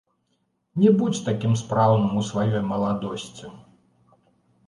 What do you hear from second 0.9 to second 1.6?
будзь такім